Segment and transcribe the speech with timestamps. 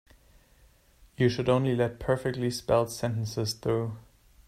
[1.15, 3.97] You should only let perfectly spelled sentences through.